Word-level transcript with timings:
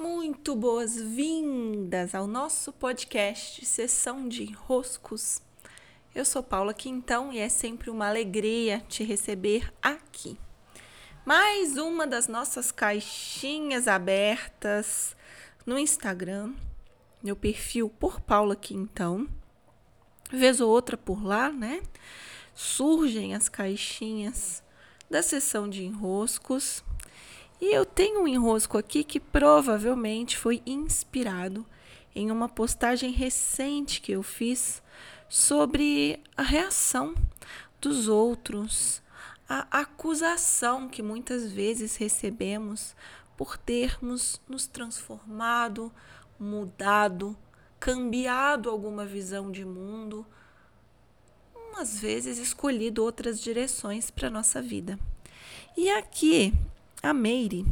Muito 0.00 0.56
boas-vindas 0.56 2.14
ao 2.14 2.26
nosso 2.26 2.72
podcast 2.72 3.62
Sessão 3.66 4.26
de 4.30 4.44
Enroscos. 4.44 5.42
Eu 6.14 6.24
sou 6.24 6.42
Paula 6.42 6.72
Quintão 6.72 7.30
e 7.30 7.38
é 7.38 7.50
sempre 7.50 7.90
uma 7.90 8.08
alegria 8.08 8.82
te 8.88 9.04
receber 9.04 9.70
aqui. 9.82 10.38
Mais 11.22 11.76
uma 11.76 12.06
das 12.06 12.28
nossas 12.28 12.72
caixinhas 12.72 13.86
abertas 13.86 15.14
no 15.66 15.78
Instagram, 15.78 16.54
meu 17.22 17.36
perfil 17.36 17.90
por 17.90 18.22
Paula 18.22 18.56
Quintão. 18.56 19.28
Vez 20.32 20.62
ou 20.62 20.70
outra 20.70 20.96
por 20.96 21.22
lá, 21.22 21.52
né? 21.52 21.82
Surgem 22.54 23.34
as 23.34 23.50
caixinhas 23.50 24.62
da 25.10 25.22
sessão 25.22 25.68
de 25.68 25.84
enroscos 25.84 26.82
e 27.60 27.74
eu 27.74 27.84
tenho 27.84 28.22
um 28.22 28.28
enrosco 28.28 28.78
aqui 28.78 29.04
que 29.04 29.20
provavelmente 29.20 30.36
foi 30.36 30.62
inspirado 30.64 31.66
em 32.14 32.30
uma 32.30 32.48
postagem 32.48 33.12
recente 33.12 34.00
que 34.00 34.12
eu 34.12 34.22
fiz 34.22 34.82
sobre 35.28 36.20
a 36.36 36.42
reação 36.42 37.14
dos 37.80 38.08
outros, 38.08 39.02
a 39.48 39.80
acusação 39.80 40.88
que 40.88 41.02
muitas 41.02 41.52
vezes 41.52 41.96
recebemos 41.96 42.96
por 43.36 43.56
termos 43.56 44.40
nos 44.48 44.66
transformado, 44.66 45.92
mudado, 46.38 47.36
cambiado 47.78 48.68
alguma 48.68 49.04
visão 49.06 49.50
de 49.50 49.64
mundo, 49.64 50.26
umas 51.54 51.98
vezes 52.00 52.38
escolhido 52.38 53.02
outras 53.02 53.40
direções 53.40 54.10
para 54.10 54.28
nossa 54.28 54.60
vida. 54.60 54.98
E 55.76 55.88
aqui 55.90 56.52
a 57.02 57.12
Meire, 57.14 57.66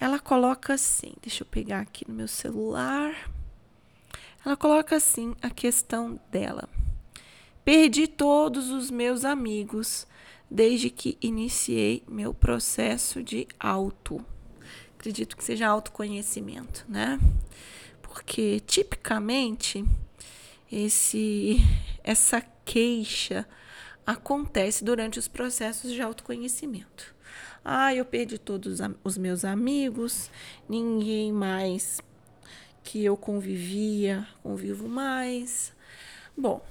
ela 0.00 0.18
coloca 0.18 0.74
assim, 0.74 1.12
deixa 1.20 1.42
eu 1.42 1.46
pegar 1.46 1.80
aqui 1.80 2.06
no 2.08 2.14
meu 2.14 2.28
celular. 2.28 3.30
Ela 4.44 4.56
coloca 4.56 4.96
assim 4.96 5.34
a 5.42 5.50
questão 5.50 6.20
dela. 6.30 6.68
Perdi 7.64 8.06
todos 8.06 8.70
os 8.70 8.90
meus 8.90 9.24
amigos 9.24 10.06
desde 10.50 10.88
que 10.88 11.18
iniciei 11.20 12.02
meu 12.08 12.32
processo 12.32 13.22
de 13.22 13.46
auto. 13.58 14.24
Acredito 14.96 15.36
que 15.36 15.44
seja 15.44 15.68
autoconhecimento, 15.68 16.84
né? 16.88 17.20
Porque 18.00 18.60
tipicamente 18.60 19.84
esse 20.70 21.56
essa 22.02 22.40
queixa 22.64 23.46
acontece 24.08 24.82
durante 24.82 25.18
os 25.18 25.28
processos 25.28 25.92
de 25.92 26.00
autoconhecimento. 26.00 27.14
Ah, 27.62 27.94
eu 27.94 28.06
perdi 28.06 28.38
todos 28.38 28.78
os 29.04 29.18
meus 29.18 29.44
amigos, 29.44 30.30
ninguém 30.66 31.30
mais 31.30 32.00
que 32.82 33.04
eu 33.04 33.18
convivia, 33.18 34.26
convivo 34.42 34.88
mais. 34.88 35.74
Bom, 36.34 36.64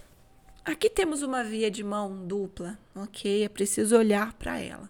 aqui 0.65 0.89
temos 0.89 1.21
uma 1.21 1.43
via 1.43 1.69
de 1.69 1.83
mão 1.83 2.25
dupla, 2.25 2.75
ok? 2.95 3.43
É 3.43 3.49
preciso 3.49 3.95
olhar 3.95 4.33
para 4.33 4.59
ela. 4.59 4.89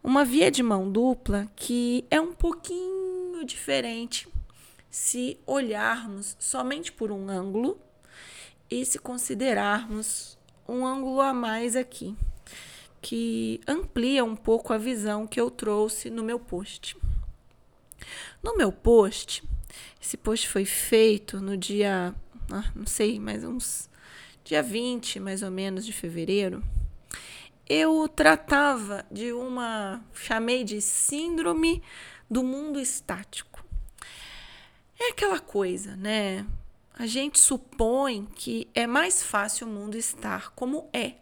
Uma 0.00 0.24
via 0.24 0.52
de 0.52 0.62
mão 0.62 0.88
dupla 0.88 1.50
que 1.56 2.04
é 2.12 2.20
um 2.20 2.32
pouquinho 2.32 3.44
diferente 3.44 4.28
se 4.88 5.36
olharmos 5.44 6.36
somente 6.38 6.92
por 6.92 7.10
um 7.10 7.28
ângulo 7.28 7.76
e 8.70 8.86
se 8.86 9.00
considerarmos 9.00 10.37
um 10.68 10.86
ângulo 10.86 11.20
a 11.20 11.32
mais 11.32 11.74
aqui 11.74 12.14
que 13.00 13.60
amplia 13.66 14.24
um 14.24 14.36
pouco 14.36 14.72
a 14.72 14.78
visão 14.78 15.26
que 15.26 15.40
eu 15.40 15.50
trouxe 15.50 16.10
no 16.10 16.22
meu 16.22 16.38
post. 16.38 16.96
No 18.42 18.56
meu 18.56 18.70
post, 18.70 19.42
esse 20.00 20.16
post 20.16 20.48
foi 20.48 20.64
feito 20.64 21.40
no 21.40 21.56
dia, 21.56 22.14
ah, 22.50 22.72
não 22.74 22.86
sei, 22.86 23.18
mais 23.18 23.44
uns 23.44 23.88
dia 24.44 24.62
20 24.62 25.20
mais 25.20 25.42
ou 25.42 25.50
menos 25.50 25.84
de 25.84 25.92
fevereiro. 25.92 26.62
Eu 27.68 28.08
tratava 28.08 29.04
de 29.10 29.32
uma, 29.32 30.02
chamei 30.14 30.64
de 30.64 30.80
síndrome 30.80 31.82
do 32.30 32.42
mundo 32.42 32.80
estático. 32.80 33.62
É 34.98 35.10
aquela 35.10 35.38
coisa, 35.38 35.94
né? 35.96 36.46
A 36.98 37.06
gente 37.06 37.38
supõe 37.38 38.26
que 38.34 38.68
é 38.74 38.84
mais 38.84 39.22
fácil 39.22 39.68
o 39.68 39.70
mundo 39.70 39.96
estar 39.96 40.50
como 40.50 40.90
é 40.92 41.14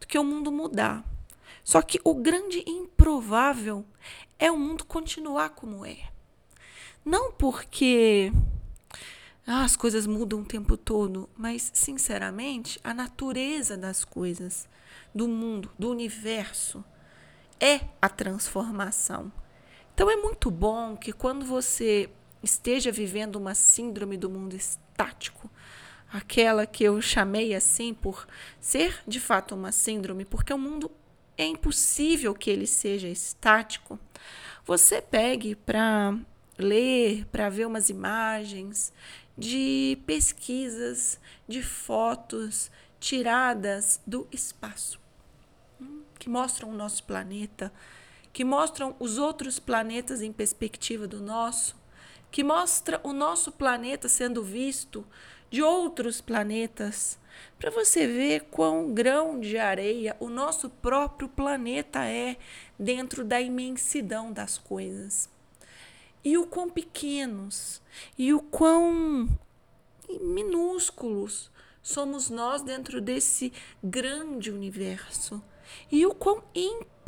do 0.00 0.06
que 0.06 0.18
o 0.18 0.24
mundo 0.24 0.50
mudar. 0.50 1.04
Só 1.62 1.82
que 1.82 2.00
o 2.02 2.14
grande 2.14 2.64
improvável 2.66 3.84
é 4.38 4.50
o 4.50 4.58
mundo 4.58 4.86
continuar 4.86 5.50
como 5.50 5.84
é. 5.84 5.98
Não 7.04 7.30
porque 7.30 8.32
ah, 9.46 9.64
as 9.64 9.76
coisas 9.76 10.06
mudam 10.06 10.40
o 10.40 10.46
tempo 10.46 10.78
todo, 10.78 11.28
mas, 11.36 11.70
sinceramente, 11.74 12.80
a 12.82 12.94
natureza 12.94 13.76
das 13.76 14.04
coisas, 14.04 14.66
do 15.14 15.28
mundo, 15.28 15.70
do 15.78 15.90
universo, 15.90 16.82
é 17.60 17.80
a 18.00 18.08
transformação. 18.08 19.30
Então, 19.92 20.10
é 20.10 20.16
muito 20.16 20.50
bom 20.50 20.96
que 20.96 21.12
quando 21.12 21.44
você 21.44 22.08
esteja 22.42 22.90
vivendo 22.90 23.36
uma 23.36 23.54
síndrome 23.54 24.16
do 24.16 24.28
mundo 24.28 24.54
estático, 24.54 25.50
aquela 26.12 26.66
que 26.66 26.84
eu 26.84 27.00
chamei 27.00 27.54
assim 27.54 27.94
por 27.94 28.26
ser 28.60 29.00
de 29.06 29.20
fato 29.20 29.54
uma 29.54 29.72
síndrome, 29.72 30.24
porque 30.24 30.52
o 30.52 30.58
mundo 30.58 30.90
é 31.36 31.44
impossível 31.44 32.34
que 32.34 32.50
ele 32.50 32.66
seja 32.66 33.08
estático. 33.08 33.98
Você 34.64 35.00
pegue 35.00 35.54
para 35.54 36.16
ler, 36.58 37.26
para 37.26 37.48
ver 37.48 37.66
umas 37.66 37.88
imagens 37.88 38.92
de 39.36 39.98
pesquisas, 40.06 41.18
de 41.48 41.62
fotos 41.62 42.70
tiradas 43.00 44.00
do 44.06 44.28
espaço, 44.30 45.00
hum, 45.80 46.02
que 46.18 46.28
mostram 46.28 46.70
o 46.70 46.74
nosso 46.74 47.02
planeta, 47.04 47.72
que 48.32 48.44
mostram 48.44 48.94
os 49.00 49.18
outros 49.18 49.58
planetas 49.58 50.22
em 50.22 50.32
perspectiva 50.32 51.08
do 51.08 51.20
nosso, 51.20 51.74
que 52.32 52.42
mostra 52.42 52.98
o 53.04 53.12
nosso 53.12 53.52
planeta 53.52 54.08
sendo 54.08 54.42
visto 54.42 55.06
de 55.50 55.62
outros 55.62 56.22
planetas, 56.22 57.18
para 57.58 57.70
você 57.70 58.06
ver 58.06 58.46
quão 58.50 58.94
grão 58.94 59.38
de 59.38 59.58
areia 59.58 60.16
o 60.18 60.30
nosso 60.30 60.70
próprio 60.70 61.28
planeta 61.28 62.06
é 62.06 62.38
dentro 62.78 63.22
da 63.22 63.38
imensidão 63.38 64.32
das 64.32 64.56
coisas. 64.56 65.28
E 66.24 66.38
o 66.38 66.46
quão 66.46 66.70
pequenos 66.70 67.82
e 68.16 68.32
o 68.32 68.40
quão 68.40 69.28
minúsculos 70.20 71.50
somos 71.82 72.30
nós 72.30 72.62
dentro 72.62 72.98
desse 72.98 73.52
grande 73.84 74.50
universo. 74.50 75.42
E 75.90 76.06
o 76.06 76.14
quão 76.14 76.42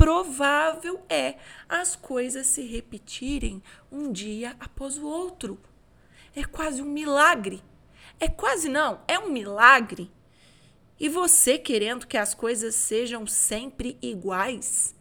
improvável 0.05 1.03
é 1.09 1.35
as 1.67 1.95
coisas 1.95 2.45
se 2.45 2.61
repetirem 2.61 3.61
um 3.91 4.11
dia 4.11 4.55
após 4.59 4.97
o 4.97 5.05
outro. 5.05 5.59
É 6.35 6.43
quase 6.43 6.81
um 6.81 6.85
milagre 6.85 7.63
é 8.19 8.27
quase 8.27 8.69
não, 8.69 9.01
é 9.07 9.19
um 9.19 9.29
milagre. 9.29 10.11
E 10.99 11.09
você 11.09 11.57
querendo 11.57 12.07
que 12.07 12.17
as 12.17 12.33
coisas 12.33 12.75
sejam 12.75 13.27
sempre 13.27 13.97
iguais? 14.01 14.95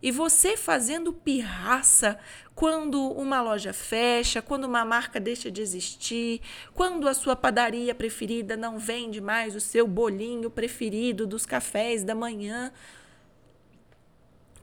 E 0.00 0.12
você 0.12 0.56
fazendo 0.56 1.12
pirraça 1.12 2.18
quando 2.54 3.00
uma 3.12 3.40
loja 3.40 3.72
fecha, 3.72 4.42
quando 4.42 4.64
uma 4.64 4.84
marca 4.84 5.18
deixa 5.18 5.50
de 5.50 5.60
existir, 5.60 6.40
quando 6.74 7.08
a 7.08 7.14
sua 7.14 7.34
padaria 7.34 7.94
preferida 7.94 8.56
não 8.56 8.78
vende 8.78 9.20
mais 9.20 9.56
o 9.56 9.60
seu 9.60 9.86
bolinho 9.88 10.50
preferido 10.50 11.26
dos 11.26 11.46
cafés 11.46 12.04
da 12.04 12.14
manhã. 12.14 12.70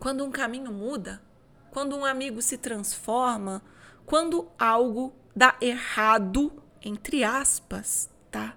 Quando 0.05 0.23
um 0.23 0.29
caminho 0.29 0.71
muda, 0.71 1.19
quando 1.71 1.97
um 1.97 2.05
amigo 2.05 2.39
se 2.39 2.59
transforma, 2.59 3.63
quando 4.05 4.47
algo 4.55 5.11
dá 5.35 5.57
errado 5.59 6.61
entre 6.79 7.23
aspas, 7.23 8.07
tá? 8.29 8.55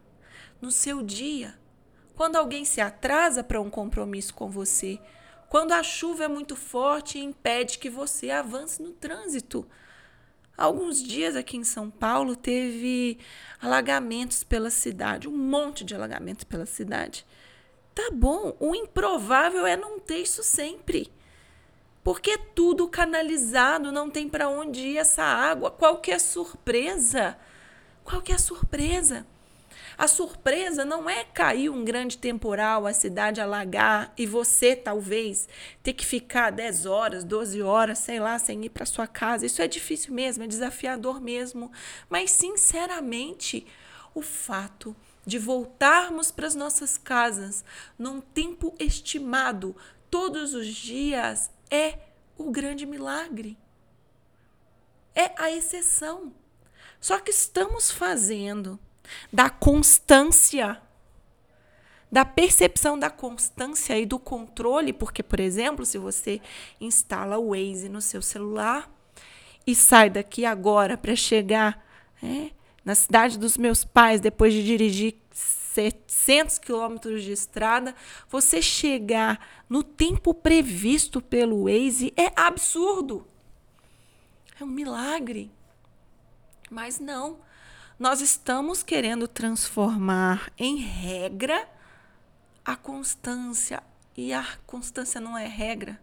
No 0.61 0.71
seu 0.71 1.03
dia. 1.03 1.59
Quando 2.15 2.37
alguém 2.37 2.67
se 2.67 2.83
atrasa 2.83 3.43
para 3.43 3.63
um 3.63 3.71
compromisso 3.71 4.35
com 4.35 4.51
você, 4.51 5.01
quando 5.49 5.73
a 5.73 5.83
chuva 5.83 6.25
é 6.25 6.29
muito 6.29 6.55
forte 6.55 7.17
e 7.17 7.25
impede 7.25 7.79
que 7.79 7.89
você 7.89 8.31
avance 8.31 8.83
no 8.83 8.91
trânsito. 8.91 9.67
Alguns 10.55 11.03
dias 11.03 11.35
aqui 11.35 11.57
em 11.57 11.65
São 11.65 11.89
Paulo 11.89 12.37
teve 12.37 13.19
alagamentos 13.59 14.45
pela 14.45 14.69
cidade, 14.69 15.27
um 15.27 15.39
monte 15.39 15.83
de 15.83 15.95
alagamentos 15.95 16.45
pela 16.45 16.67
cidade. 16.67 17.25
Tá 17.95 18.11
bom, 18.13 18.55
o 18.61 18.75
improvável 18.75 19.67
é 19.67 19.79
não 19.79 19.99
ter 19.99 20.19
isso 20.19 20.43
sempre. 20.43 21.11
Porque 22.09 22.31
é 22.31 22.39
tudo 22.39 22.89
canalizado, 22.89 23.93
não 23.93 24.09
tem 24.09 24.31
para 24.31 24.49
onde 24.49 24.81
ir 24.81 24.97
essa 24.97 25.23
água. 25.23 25.71
Qual 25.71 26.01
é 26.09 26.15
a 26.15 26.19
surpresa? 26.19 27.37
Qual 28.03 28.23
é 28.27 28.33
a 28.33 28.39
surpresa? 28.39 29.27
A 29.99 30.09
surpresa 30.09 30.87
não 30.87 31.11
é 31.11 31.23
cair 31.23 31.69
um 31.69 31.85
grande 31.85 32.17
temporal, 32.17 32.87
a 32.87 32.95
cidade 32.95 33.43
alagar 33.43 34.11
e 34.17 34.25
você 34.25 34.75
talvez 34.75 35.51
ter 35.83 35.93
que 35.93 36.07
ficar 36.07 36.49
10 36.49 36.87
horas, 36.87 37.25
12 37.25 37.61
horas, 37.61 37.99
sei 37.99 38.19
lá, 38.19 38.39
sem 38.39 38.65
ir 38.65 38.71
para 38.71 38.87
sua 38.87 39.07
casa. 39.07 39.45
Isso 39.45 39.61
é 39.61 39.69
difícil 39.69 40.15
mesmo, 40.15 40.45
é 40.45 40.47
desafiador 40.47 41.21
mesmo. 41.21 41.71
Mas, 42.09 42.31
sinceramente, 42.31 43.67
o 44.15 44.23
fato 44.23 44.97
de 45.27 45.39
voltarmos 45.39 46.31
para 46.31 46.47
as 46.47 46.55
nossas 46.55 46.97
casas 46.97 47.63
num 47.99 48.19
tempo 48.19 48.75
estimado 48.79 49.77
todos 50.11 50.55
os 50.55 50.69
dias 50.69 51.51
é 51.71 51.99
o 52.37 52.51
grande 52.51 52.87
milagre. 52.87 53.57
É 55.15 55.33
a 55.37 55.51
exceção. 55.51 56.33
Só 57.01 57.19
que 57.19 57.31
estamos 57.31 57.91
fazendo 57.91 58.79
da 59.33 59.49
constância, 59.49 60.81
da 62.11 62.25
percepção 62.25 62.99
da 62.99 63.11
constância 63.11 63.99
e 63.99 64.07
do 64.07 64.19
controle, 64.19 64.93
porque, 64.93 65.23
por 65.23 65.41
exemplo, 65.41 65.85
se 65.85 65.99
você 65.99 66.41
instala 66.81 67.39
o 67.39 67.51
Waze 67.51 67.89
no 67.89 68.01
seu 68.01 68.23
celular 68.23 68.91
e 69.67 69.75
sai 69.75 70.11
daqui 70.11 70.45
agora 70.45 70.97
para 70.97 71.15
chegar 71.15 71.85
é, 72.23 72.51
na 72.85 72.95
cidade 72.95 73.39
dos 73.39 73.57
meus 73.57 73.85
pais, 73.85 74.21
depois 74.21 74.53
de 74.53 74.65
dirigir 74.65 75.15
700 75.79 76.59
quilômetros 76.59 77.23
de 77.23 77.31
estrada, 77.31 77.95
você 78.29 78.61
chegar 78.61 79.65
no 79.69 79.85
tempo 79.85 80.35
previsto 80.35 81.21
pelo 81.21 81.65
Waze 81.65 82.13
é 82.17 82.33
absurdo. 82.35 83.25
É 84.61 84.65
um 84.65 84.67
milagre. 84.67 85.53
Mas 86.69 86.99
não. 86.99 87.39
Nós 87.97 88.21
estamos 88.21 88.83
querendo 88.83 89.29
transformar 89.29 90.53
em 90.59 90.79
regra 90.79 91.69
a 92.65 92.75
constância. 92.75 93.81
E 94.17 94.33
a 94.33 94.45
constância 94.67 95.21
não 95.21 95.39
é 95.39 95.47
regra 95.47 96.01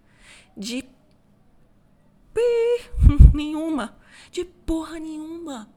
de 0.56 0.86
nenhuma, 3.34 3.98
de 4.32 4.46
porra 4.46 5.00
nenhuma. 5.00 5.70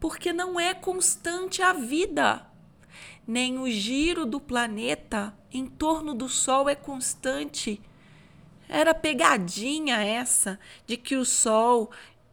Porque 0.00 0.32
não 0.32 0.58
é 0.58 0.74
constante 0.74 1.62
a 1.62 1.72
vida. 1.72 2.53
Nem 3.26 3.58
o 3.58 3.70
giro 3.70 4.26
do 4.26 4.40
planeta 4.40 5.34
em 5.52 5.66
torno 5.66 6.14
do 6.14 6.28
Sol 6.28 6.68
é 6.68 6.74
constante. 6.74 7.80
Era 8.68 8.94
pegadinha 8.94 9.96
essa 9.96 10.58
de 10.86 10.96
que 10.96 11.16
o 11.16 11.24
Sol 11.24 11.90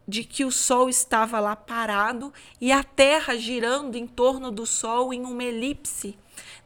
de 0.08 0.24
que 0.24 0.44
o 0.44 0.52
Sol 0.52 0.90
estava 0.90 1.40
lá 1.40 1.56
parado 1.56 2.34
e 2.60 2.72
a 2.72 2.84
Terra 2.84 3.38
girando 3.38 3.96
em 3.96 4.06
torno 4.06 4.52
do 4.52 4.66
Sol 4.66 5.14
em 5.14 5.22
uma 5.22 5.44
elipse. 5.44 6.18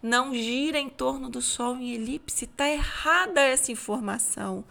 Não 0.01 0.33
gira 0.33 0.79
em 0.79 0.89
torno 0.89 1.29
do 1.29 1.41
Sol 1.41 1.75
em 1.77 1.93
elipse. 1.93 2.45
Está 2.45 2.69
errada 2.69 3.41
essa 3.41 3.71
informação. 3.71 4.63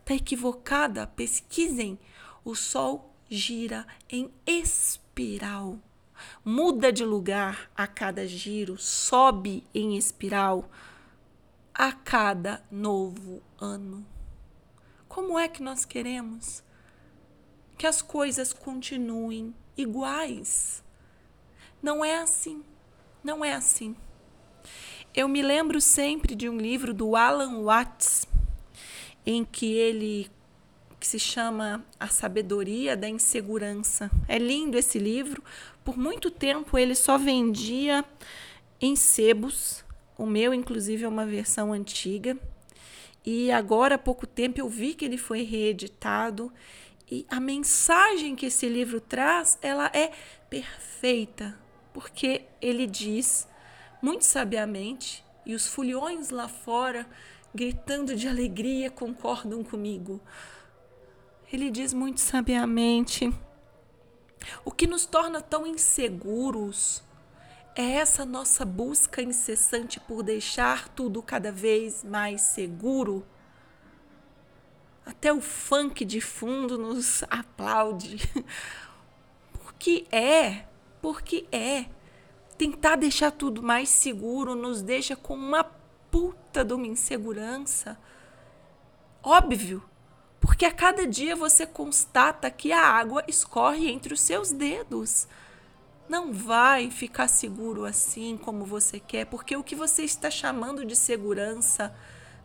Está 0.00 0.14
equivocada. 0.14 1.06
Pesquisem. 1.06 1.98
O 2.44 2.54
Sol 2.54 3.14
gira 3.28 3.86
em 4.08 4.30
espiral. 4.46 5.78
Muda 6.44 6.92
de 6.92 7.04
lugar 7.04 7.70
a 7.76 7.86
cada 7.86 8.26
giro, 8.26 8.76
sobe 8.78 9.64
em 9.74 9.96
espiral 9.96 10.68
a 11.72 11.92
cada 11.92 12.62
novo 12.70 13.42
ano. 13.60 14.06
Como 15.08 15.38
é 15.38 15.48
que 15.48 15.62
nós 15.62 15.84
queremos? 15.84 16.64
que 17.76 17.86
as 17.86 18.00
coisas 18.00 18.52
continuem 18.52 19.54
iguais. 19.76 20.82
Não 21.82 22.04
é 22.04 22.18
assim. 22.18 22.62
Não 23.22 23.44
é 23.44 23.52
assim. 23.52 23.96
Eu 25.14 25.28
me 25.28 25.42
lembro 25.42 25.80
sempre 25.80 26.34
de 26.34 26.48
um 26.48 26.56
livro 26.56 26.92
do 26.92 27.16
Alan 27.16 27.62
Watts, 27.62 28.26
em 29.24 29.44
que 29.44 29.72
ele 29.74 30.30
que 31.04 31.08
se 31.08 31.18
chama 31.18 31.84
A 32.00 32.08
Sabedoria 32.08 32.96
da 32.96 33.06
Insegurança. 33.06 34.10
É 34.26 34.38
lindo 34.38 34.78
esse 34.78 34.98
livro. 34.98 35.44
Por 35.84 35.98
muito 35.98 36.30
tempo 36.30 36.78
ele 36.78 36.94
só 36.94 37.18
vendia 37.18 38.02
em 38.80 38.96
sebos. 38.96 39.84
O 40.16 40.24
meu, 40.24 40.54
inclusive, 40.54 41.04
é 41.04 41.08
uma 41.08 41.26
versão 41.26 41.74
antiga. 41.74 42.38
E 43.22 43.52
agora, 43.52 43.96
há 43.96 43.98
pouco 43.98 44.26
tempo, 44.26 44.58
eu 44.58 44.66
vi 44.66 44.94
que 44.94 45.04
ele 45.04 45.18
foi 45.18 45.42
reeditado 45.42 46.50
e 47.10 47.26
a 47.28 47.38
mensagem 47.38 48.34
que 48.34 48.46
esse 48.46 48.66
livro 48.66 48.98
traz, 48.98 49.58
ela 49.60 49.90
é 49.92 50.10
perfeita, 50.48 51.54
porque 51.92 52.46
ele 52.62 52.86
diz 52.86 53.46
muito 54.00 54.24
sabiamente, 54.24 55.22
e 55.44 55.54
os 55.54 55.66
fulhões 55.66 56.30
lá 56.30 56.48
fora, 56.48 57.06
gritando 57.54 58.16
de 58.16 58.26
alegria, 58.26 58.90
concordam 58.90 59.62
comigo. 59.62 60.18
Ele 61.54 61.70
diz 61.70 61.94
muito 61.94 62.20
sabiamente: 62.20 63.32
o 64.64 64.72
que 64.72 64.88
nos 64.88 65.06
torna 65.06 65.40
tão 65.40 65.64
inseguros 65.64 67.00
é 67.76 67.92
essa 67.92 68.26
nossa 68.26 68.64
busca 68.64 69.22
incessante 69.22 70.00
por 70.00 70.24
deixar 70.24 70.88
tudo 70.88 71.22
cada 71.22 71.52
vez 71.52 72.02
mais 72.02 72.40
seguro 72.40 73.24
até 75.06 75.32
o 75.32 75.40
funk 75.40 76.04
de 76.04 76.20
fundo 76.20 76.76
nos 76.76 77.22
aplaude. 77.30 78.28
Porque 79.62 80.06
é, 80.10 80.64
porque 81.02 81.46
é. 81.52 81.86
Tentar 82.58 82.96
deixar 82.96 83.30
tudo 83.30 83.62
mais 83.62 83.88
seguro 83.90 84.54
nos 84.54 84.80
deixa 84.82 85.14
com 85.14 85.34
uma 85.34 85.62
puta 86.10 86.64
de 86.64 86.72
uma 86.72 86.86
insegurança. 86.86 87.98
Óbvio, 89.22 89.82
porque 90.44 90.66
a 90.66 90.70
cada 90.70 91.06
dia 91.06 91.34
você 91.34 91.66
constata 91.66 92.50
que 92.50 92.70
a 92.70 92.86
água 92.86 93.24
escorre 93.26 93.90
entre 93.90 94.12
os 94.12 94.20
seus 94.20 94.52
dedos. 94.52 95.26
Não 96.06 96.34
vai 96.34 96.90
ficar 96.90 97.28
seguro 97.28 97.86
assim 97.86 98.36
como 98.36 98.66
você 98.66 99.00
quer, 99.00 99.24
porque 99.24 99.56
o 99.56 99.64
que 99.64 99.74
você 99.74 100.02
está 100.02 100.30
chamando 100.30 100.84
de 100.84 100.94
segurança, 100.94 101.96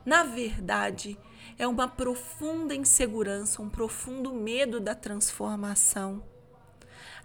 na 0.06 0.24
verdade, 0.24 1.20
é 1.58 1.68
uma 1.68 1.90
profunda 1.90 2.74
insegurança, 2.74 3.62
um 3.62 3.70
profundo 3.70 4.34
medo 4.34 4.80
da 4.80 4.96
transformação. 4.96 6.24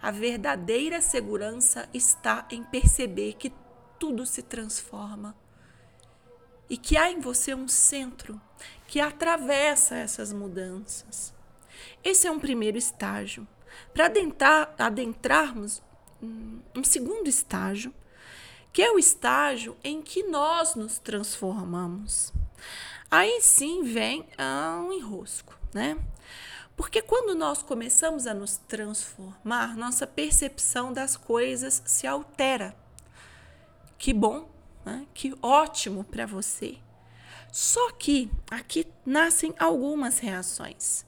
A 0.01 0.11
verdadeira 0.11 0.99
segurança 0.99 1.87
está 1.93 2.45
em 2.51 2.61
perceber 2.63 3.33
que 3.33 3.53
tudo 3.97 4.25
se 4.25 4.43
transforma 4.43 5.37
e 6.69 6.77
que 6.77 6.97
há 6.97 7.11
em 7.11 7.19
você 7.19 7.53
um 7.53 7.67
centro 7.67 8.39
que 8.87 8.99
atravessa 8.99 9.95
essas 9.95 10.31
mudanças. 10.31 11.33
Esse 12.03 12.27
é 12.27 12.31
um 12.31 12.39
primeiro 12.39 12.77
estágio. 12.77 13.47
Para 13.93 14.05
adentrar, 14.05 14.73
adentrarmos 14.77 15.81
um 16.21 16.83
segundo 16.83 17.27
estágio, 17.27 17.93
que 18.71 18.81
é 18.81 18.91
o 18.91 18.99
estágio 18.99 19.77
em 19.83 20.01
que 20.01 20.23
nós 20.23 20.75
nos 20.75 20.97
transformamos. 20.99 22.33
Aí 23.09 23.39
sim 23.41 23.83
vem 23.83 24.27
um 24.83 24.91
enrosco, 24.91 25.57
né? 25.73 25.97
Porque 26.75 27.01
quando 27.01 27.33
nós 27.35 27.63
começamos 27.63 28.27
a 28.27 28.33
nos 28.33 28.57
transformar, 28.57 29.77
nossa 29.77 30.05
percepção 30.05 30.91
das 30.91 31.15
coisas 31.15 31.81
se 31.85 32.05
altera. 32.05 32.75
Que 33.97 34.13
bom, 34.13 34.49
né? 34.85 35.05
que 35.13 35.33
ótimo 35.41 36.03
para 36.03 36.25
você. 36.25 36.77
Só 37.51 37.91
que 37.91 38.29
aqui 38.51 38.85
nascem 39.05 39.53
algumas 39.57 40.19
reações. 40.19 41.05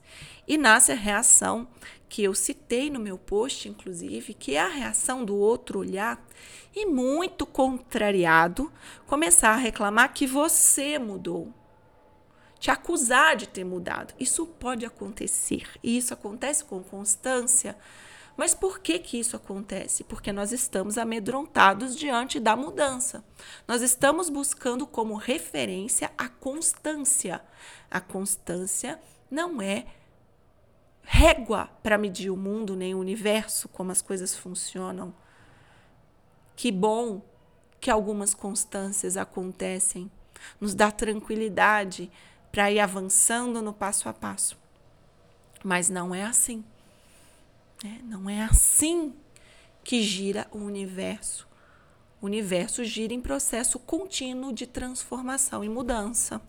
E 0.48 0.58
nasce 0.58 0.94
a 0.94 0.96
reação 0.96 1.68
que 2.08 2.24
eu 2.24 2.34
citei 2.34 2.90
no 2.90 3.00
meu 3.00 3.18
post, 3.18 3.68
inclusive, 3.68 4.34
que 4.34 4.56
é 4.56 4.62
a 4.62 4.70
reação 4.70 5.26
do 5.26 5.36
outro 5.36 5.80
olhar 5.80 6.26
e 6.74 6.86
muito 6.86 7.46
contrariado 7.46 8.72
começar 9.06 9.50
a 9.50 9.58
reclamar 9.58 10.14
que 10.14 10.26
você 10.26 10.98
mudou 10.98 11.54
te 12.60 12.72
acusar 12.72 13.36
de 13.36 13.48
ter 13.48 13.64
mudado. 13.64 14.14
Isso 14.20 14.46
pode 14.46 14.86
acontecer 14.86 15.68
e 15.84 15.98
isso 15.98 16.14
acontece 16.14 16.64
com 16.64 16.82
constância. 16.82 17.78
Mas 18.38 18.54
por 18.54 18.80
que 18.80 19.00
que 19.00 19.20
isso 19.20 19.36
acontece? 19.36 20.04
Porque 20.04 20.32
nós 20.32 20.52
estamos 20.52 21.00
amedrontados 21.00 21.96
diante 21.96 22.40
da 22.40 22.56
mudança. 22.56 23.26
Nós 23.68 23.82
estamos 23.82 24.30
buscando 24.30 24.86
como 24.86 25.16
referência 25.16 26.12
a 26.16 26.30
constância. 26.30 27.42
A 27.90 28.00
constância 28.00 29.02
não 29.30 29.60
é 29.60 29.88
régua 31.02 31.68
para 31.82 31.98
medir 31.98 32.30
o 32.30 32.38
mundo 32.38 32.76
nem 32.76 32.94
o 32.94 33.00
universo, 33.00 33.68
como 33.70 33.92
as 33.92 34.04
coisas 34.04 34.36
funcionam. 34.36 35.16
Que 36.56 36.72
bom 36.72 37.24
que 37.80 37.90
algumas 37.90 38.36
constâncias 38.36 39.18
acontecem. 39.18 40.12
Nos 40.62 40.76
dá 40.76 40.92
tranquilidade 40.92 42.12
para 42.52 42.72
ir 42.72 42.80
avançando 42.80 43.64
no 43.64 43.74
passo 43.74 44.08
a 44.08 44.14
passo. 44.14 44.56
Mas 45.64 45.90
não 45.90 46.14
é 46.14 46.24
assim. 46.24 46.64
Né? 47.84 48.00
Não 48.04 48.30
é 48.30 48.44
assim 48.44 49.14
que 49.84 50.02
gira 50.02 50.48
o 50.52 50.58
universo. 50.58 51.48
O 52.22 52.26
universo 52.26 52.84
gira 52.84 53.14
em 53.14 53.22
processo 53.22 53.78
contínuo 53.80 54.52
de 54.52 54.66
transformação 54.66 55.64
e 55.64 55.70
mudança. 55.70 56.42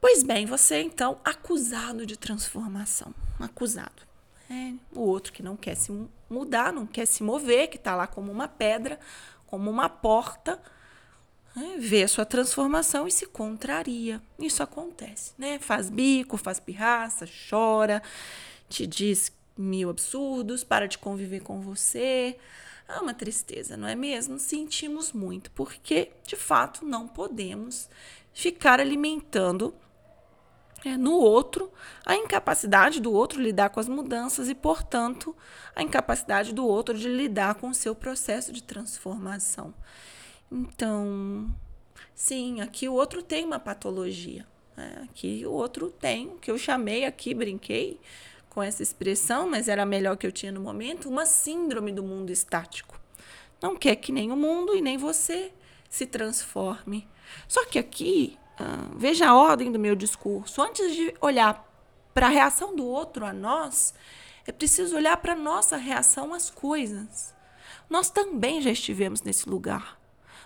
Pois 0.00 0.22
bem, 0.22 0.44
você 0.44 0.82
então 0.82 1.18
acusado 1.24 2.04
de 2.04 2.16
transformação. 2.16 3.14
Acusado. 3.40 4.02
É, 4.50 4.74
o 4.92 5.00
outro 5.00 5.32
que 5.32 5.42
não 5.42 5.56
quer 5.56 5.74
se 5.74 5.90
mudar, 6.28 6.72
não 6.72 6.86
quer 6.86 7.06
se 7.06 7.22
mover, 7.22 7.68
que 7.68 7.76
está 7.76 7.96
lá 7.96 8.06
como 8.06 8.30
uma 8.30 8.46
pedra, 8.46 9.00
como 9.46 9.70
uma 9.70 9.88
porta, 9.88 10.60
né? 11.56 11.76
vê 11.78 12.02
a 12.02 12.08
sua 12.08 12.26
transformação 12.26 13.08
e 13.08 13.10
se 13.10 13.24
contraria. 13.24 14.20
Isso 14.38 14.62
acontece, 14.62 15.32
né? 15.38 15.58
Faz 15.58 15.88
bico, 15.88 16.36
faz 16.36 16.60
pirraça, 16.60 17.26
chora, 17.48 18.02
te 18.68 18.86
diz 18.86 19.32
mil 19.56 19.90
absurdos, 19.90 20.64
para 20.64 20.86
de 20.86 20.98
conviver 20.98 21.40
com 21.40 21.60
você. 21.60 22.36
É 22.88 22.98
uma 22.98 23.14
tristeza, 23.14 23.76
não 23.76 23.88
é 23.88 23.94
mesmo? 23.94 24.38
Sentimos 24.38 25.12
muito, 25.12 25.50
porque 25.52 26.12
de 26.26 26.36
fato 26.36 26.84
não 26.84 27.08
podemos 27.08 27.88
ficar 28.32 28.80
alimentando 28.80 29.74
é, 30.84 30.98
no 30.98 31.12
outro 31.12 31.72
a 32.04 32.14
incapacidade 32.14 33.00
do 33.00 33.10
outro 33.12 33.40
lidar 33.40 33.70
com 33.70 33.80
as 33.80 33.88
mudanças 33.88 34.48
e, 34.48 34.54
portanto, 34.54 35.34
a 35.74 35.82
incapacidade 35.82 36.52
do 36.52 36.66
outro 36.66 36.98
de 36.98 37.08
lidar 37.08 37.54
com 37.54 37.70
o 37.70 37.74
seu 37.74 37.94
processo 37.94 38.52
de 38.52 38.62
transformação. 38.62 39.72
Então, 40.52 41.50
sim, 42.14 42.60
aqui 42.60 42.86
o 42.86 42.92
outro 42.92 43.22
tem 43.22 43.44
uma 43.44 43.58
patologia. 43.58 44.46
Né? 44.76 45.04
Aqui 45.04 45.46
o 45.46 45.52
outro 45.52 45.90
tem, 45.90 46.36
que 46.36 46.50
eu 46.50 46.58
chamei 46.58 47.06
aqui, 47.06 47.32
brinquei 47.32 47.98
com 48.54 48.62
essa 48.62 48.82
expressão, 48.82 49.50
mas 49.50 49.68
era 49.68 49.82
a 49.82 49.86
melhor 49.86 50.16
que 50.16 50.24
eu 50.24 50.30
tinha 50.30 50.52
no 50.52 50.60
momento, 50.60 51.08
uma 51.08 51.26
síndrome 51.26 51.90
do 51.90 52.04
mundo 52.04 52.30
estático. 52.30 53.00
Não 53.60 53.74
quer 53.74 53.96
que 53.96 54.12
nem 54.12 54.30
o 54.30 54.36
mundo 54.36 54.76
e 54.76 54.80
nem 54.80 54.96
você 54.96 55.52
se 55.90 56.06
transforme. 56.06 57.08
Só 57.48 57.66
que 57.66 57.78
aqui, 57.80 58.38
ah, 58.56 58.86
veja 58.96 59.28
a 59.28 59.34
ordem 59.34 59.72
do 59.72 59.78
meu 59.78 59.96
discurso. 59.96 60.62
Antes 60.62 60.94
de 60.94 61.12
olhar 61.20 61.68
para 62.14 62.26
a 62.26 62.30
reação 62.30 62.76
do 62.76 62.86
outro 62.86 63.26
a 63.26 63.32
nós, 63.32 63.92
é 64.46 64.52
preciso 64.52 64.94
olhar 64.94 65.16
para 65.16 65.32
a 65.32 65.36
nossa 65.36 65.76
reação 65.76 66.32
às 66.32 66.48
coisas. 66.48 67.34
Nós 67.90 68.08
também 68.08 68.62
já 68.62 68.70
estivemos 68.70 69.22
nesse 69.22 69.48
lugar. 69.48 69.98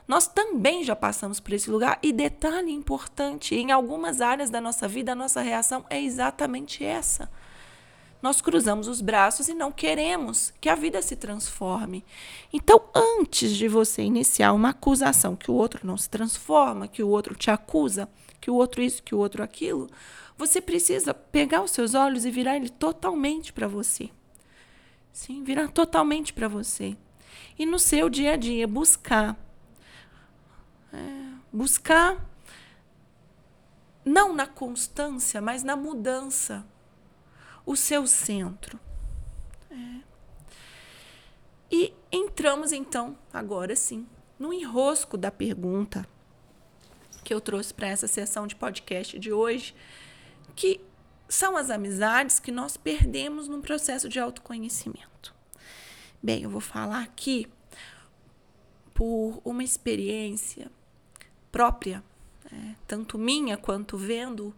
Nós 0.07 0.27
também 0.27 0.83
já 0.83 0.97
passamos 0.97 1.41
por 1.41 1.53
esse 1.53 1.71
lugar. 1.71 1.99
E 2.03 2.11
detalhe 2.11 2.73
importante: 2.73 3.55
em 3.55 3.71
algumas 3.71 4.23
áreas 4.23 4.49
da 4.49 4.63
nossa 4.63 4.89
vida, 4.89 5.13
a 5.13 5.15
nossa 5.15 5.43
reação 5.43 5.85
é 5.91 6.01
exatamente 6.01 6.83
essa 6.83 7.29
nós 8.21 8.41
cruzamos 8.41 8.89
os 8.89 9.01
braços 9.01 9.49
e 9.49 9.55
não 9.55 9.71
queremos 9.71 10.53
que 10.61 10.69
a 10.69 10.75
vida 10.75 11.01
se 11.01 11.15
transforme. 11.15 12.05
Então, 12.53 12.83
antes 12.95 13.55
de 13.57 13.69
você 13.69 14.03
iniciar 14.03 14.53
uma 14.53 14.71
acusação 14.71 15.37
que 15.37 15.51
o 15.51 15.55
outro 15.55 15.87
não 15.87 15.97
se 15.97 16.11
transforma, 16.11 16.89
que 16.89 17.03
o 17.03 17.09
outro 17.09 17.35
te 17.35 17.51
acusa, 17.51 18.09
que 18.41 18.51
o 18.51 18.55
outro 18.55 18.83
isso, 18.83 19.03
que 19.03 19.15
o 19.15 19.19
outro 19.19 19.43
aquilo, 19.43 19.89
você 20.37 20.61
precisa 20.61 21.15
pegar 21.15 21.63
os 21.63 21.71
seus 21.71 21.95
olhos 21.95 22.25
e 22.25 22.31
virar 22.31 22.57
ele 22.57 22.69
totalmente 22.69 23.53
para 23.53 23.69
você. 23.69 24.11
Sim, 25.13 25.43
virar 25.43 25.69
totalmente 25.69 26.33
para 26.33 26.49
você. 26.49 26.97
E 27.59 27.67
no 27.67 27.79
seu 27.79 28.09
dia 28.09 28.33
a 28.33 28.37
dia 28.37 28.67
buscar 28.67 29.37
é, 30.93 30.99
buscar 31.53 32.25
não 34.05 34.33
na 34.33 34.47
constância, 34.47 35.41
mas 35.41 35.63
na 35.63 35.77
mudança 35.77 36.65
o 37.69 37.77
seu 37.77 38.07
centro. 38.07 38.81
É. 39.71 40.01
E 41.71 41.93
entramos 42.11 42.73
então, 42.73 43.19
agora 43.31 43.77
sim, 43.77 44.07
no 44.39 44.55
enrosco 44.55 45.19
da 45.19 45.31
pergunta 45.31 46.09
que 47.23 47.35
eu 47.35 47.43
trouxe 47.43 47.75
para 47.75 47.89
essa 47.89 48.09
sessão 48.09 48.47
de 48.47 48.57
podcast 48.57 49.19
de 49.19 49.31
hoje, 49.31 49.75
que 50.57 50.81
são 51.29 51.59
as 51.59 51.69
amizades 51.69 52.41
que 52.41 52.51
nós 52.51 52.79
perdemos 52.79 53.49
no 53.49 53.61
processo 53.61 54.09
de 54.09 54.19
autoconhecimento. 54.19 55.35
Bem, 56.23 56.45
eu 56.45 56.49
vou 56.49 56.63
falar 56.63 57.03
aqui 57.03 57.47
por 58.95 59.43
uma 59.45 59.63
experiência 59.63 60.73
própria, 61.53 62.03
é, 62.51 62.75
tanto 62.87 63.19
minha 63.19 63.59
quanto 63.59 63.99
vendo 63.99 64.57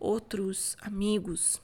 outros 0.00 0.76
amigos 0.80 1.62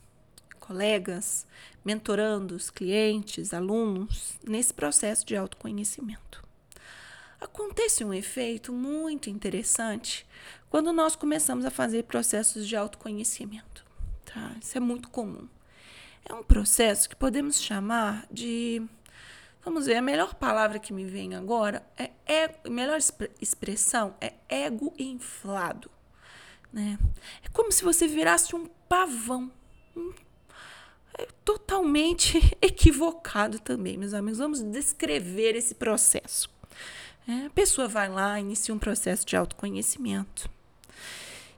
colegas, 0.64 1.46
mentorandos, 1.84 2.70
clientes, 2.70 3.52
alunos, 3.52 4.38
nesse 4.42 4.72
processo 4.72 5.26
de 5.26 5.36
autoconhecimento. 5.36 6.42
Acontece 7.38 8.02
um 8.02 8.14
efeito 8.14 8.72
muito 8.72 9.28
interessante 9.28 10.26
quando 10.70 10.90
nós 10.90 11.14
começamos 11.14 11.66
a 11.66 11.70
fazer 11.70 12.04
processos 12.04 12.66
de 12.66 12.74
autoconhecimento. 12.74 13.84
Tá? 14.24 14.56
Isso 14.60 14.78
é 14.78 14.80
muito 14.80 15.10
comum. 15.10 15.46
É 16.24 16.32
um 16.32 16.42
processo 16.42 17.10
que 17.10 17.16
podemos 17.16 17.60
chamar 17.60 18.26
de. 18.30 18.82
Vamos 19.62 19.84
ver, 19.84 19.96
a 19.96 20.02
melhor 20.02 20.34
palavra 20.34 20.78
que 20.78 20.94
me 20.94 21.04
vem 21.04 21.34
agora 21.34 21.86
é 22.26 22.44
a 22.64 22.70
melhor 22.70 22.98
expressão 23.38 24.14
é 24.18 24.32
ego 24.48 24.94
inflado. 24.98 25.90
Né? 26.72 26.98
É 27.42 27.48
como 27.50 27.70
se 27.70 27.84
você 27.84 28.06
virasse 28.06 28.56
um 28.56 28.66
pavão, 28.88 29.52
um 29.94 30.10
é 30.10 30.23
totalmente 31.44 32.40
equivocado 32.60 33.58
também, 33.58 33.96
meus 33.96 34.14
amigos. 34.14 34.38
Vamos 34.38 34.62
descrever 34.62 35.56
esse 35.56 35.74
processo. 35.74 36.48
É, 37.26 37.46
a 37.46 37.50
pessoa 37.50 37.88
vai 37.88 38.08
lá, 38.08 38.38
inicia 38.38 38.74
um 38.74 38.78
processo 38.78 39.24
de 39.24 39.34
autoconhecimento, 39.34 40.48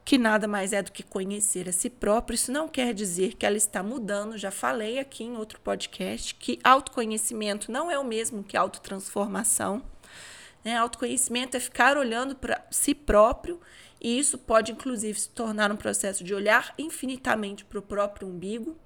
que 0.04 0.16
nada 0.16 0.46
mais 0.46 0.72
é 0.72 0.80
do 0.80 0.92
que 0.92 1.02
conhecer 1.02 1.68
a 1.68 1.72
si 1.72 1.90
próprio. 1.90 2.36
Isso 2.36 2.52
não 2.52 2.68
quer 2.68 2.94
dizer 2.94 3.34
que 3.34 3.44
ela 3.44 3.56
está 3.56 3.82
mudando. 3.82 4.38
Já 4.38 4.52
falei 4.52 5.00
aqui 5.00 5.25
em 5.25 5.36
outro 5.36 5.58
podcast 5.60 6.34
que 6.36 6.60
autoconhecimento 6.62 7.72
não 7.72 7.90
é 7.90 7.98
o 7.98 8.04
mesmo 8.04 8.44
que 8.44 8.56
autotransformação. 8.56 9.82
Né? 10.64 10.76
Autoconhecimento 10.76 11.56
é 11.56 11.60
ficar 11.60 11.96
olhando 11.96 12.36
para 12.36 12.64
si 12.70 12.94
próprio 12.94 13.60
e 14.00 14.18
isso 14.18 14.38
pode, 14.38 14.70
inclusive, 14.70 15.18
se 15.18 15.28
tornar 15.30 15.72
um 15.72 15.76
processo 15.76 16.22
de 16.22 16.32
olhar 16.32 16.72
infinitamente 16.78 17.64
para 17.64 17.78
o 17.80 17.82
próprio 17.82 18.28
umbigo 18.28 18.76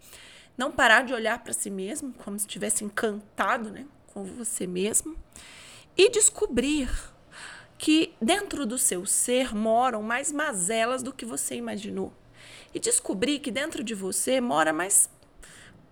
não 0.61 0.71
parar 0.71 1.07
de 1.07 1.15
olhar 1.15 1.43
para 1.43 1.55
si 1.55 1.71
mesmo, 1.71 2.13
como 2.23 2.39
se 2.39 2.45
estivesse 2.45 2.85
encantado 2.85 3.71
né, 3.71 3.87
com 4.09 4.25
você 4.25 4.67
mesmo, 4.67 5.17
e 5.97 6.11
descobrir 6.11 6.91
que 7.79 8.15
dentro 8.21 8.67
do 8.67 8.77
seu 8.77 9.07
ser 9.07 9.55
moram 9.55 10.03
mais 10.03 10.31
mazelas 10.31 11.03
do 11.03 11.15
que 11.15 11.25
você 11.25 11.55
imaginou. 11.55 12.13
E 12.75 12.79
descobrir 12.79 13.39
que 13.39 13.51
dentro 13.51 13.83
de 13.83 13.95
você 13.95 14.39
mora 14.39 14.71
mais 14.71 15.09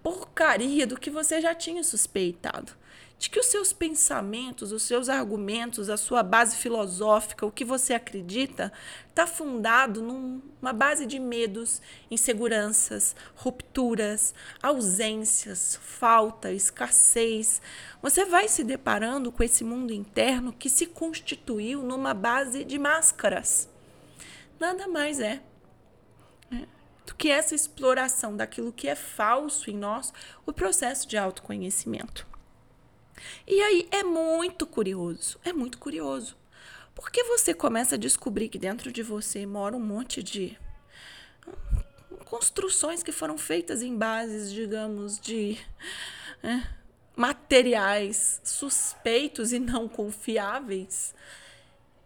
porcaria 0.02 0.86
do 0.86 1.00
que 1.00 1.08
você 1.08 1.40
já 1.40 1.54
tinha 1.54 1.82
suspeitado 1.82 2.76
de 3.18 3.28
que 3.28 3.40
os 3.40 3.46
seus 3.46 3.72
pensamentos, 3.72 4.70
os 4.70 4.84
seus 4.84 5.08
argumentos, 5.08 5.90
a 5.90 5.96
sua 5.96 6.22
base 6.22 6.56
filosófica, 6.56 7.44
o 7.44 7.50
que 7.50 7.64
você 7.64 7.92
acredita, 7.92 8.72
está 9.08 9.26
fundado 9.26 10.00
numa 10.00 10.72
base 10.72 11.04
de 11.04 11.18
medos, 11.18 11.82
inseguranças, 12.08 13.16
rupturas, 13.34 14.32
ausências, 14.62 15.80
falta, 15.82 16.52
escassez. 16.52 17.60
Você 18.00 18.24
vai 18.24 18.46
se 18.46 18.62
deparando 18.62 19.32
com 19.32 19.42
esse 19.42 19.64
mundo 19.64 19.92
interno 19.92 20.52
que 20.52 20.70
se 20.70 20.86
constituiu 20.86 21.82
numa 21.82 22.14
base 22.14 22.62
de 22.62 22.78
máscaras. 22.78 23.68
Nada 24.60 24.86
mais 24.86 25.18
é 25.18 25.42
né, 26.48 26.68
do 27.04 27.16
que 27.16 27.28
essa 27.28 27.52
exploração 27.52 28.36
daquilo 28.36 28.72
que 28.72 28.86
é 28.86 28.94
falso 28.94 29.68
em 29.68 29.76
nós, 29.76 30.12
o 30.46 30.52
processo 30.52 31.08
de 31.08 31.16
autoconhecimento. 31.16 32.28
E 33.46 33.60
aí 33.60 33.88
é 33.90 34.02
muito 34.02 34.66
curioso, 34.66 35.38
é 35.44 35.52
muito 35.52 35.78
curioso. 35.78 36.36
Porque 36.94 37.22
você 37.22 37.54
começa 37.54 37.94
a 37.94 37.98
descobrir 37.98 38.48
que 38.48 38.58
dentro 38.58 38.90
de 38.90 39.02
você 39.02 39.46
mora 39.46 39.76
um 39.76 39.80
monte 39.80 40.22
de 40.22 40.58
hum, 41.46 42.16
construções 42.24 43.02
que 43.02 43.12
foram 43.12 43.38
feitas 43.38 43.82
em 43.82 43.96
bases, 43.96 44.52
digamos, 44.52 45.20
de 45.20 45.56
é, 46.42 46.62
materiais 47.14 48.40
suspeitos 48.42 49.52
e 49.52 49.58
não 49.58 49.88
confiáveis. 49.88 51.14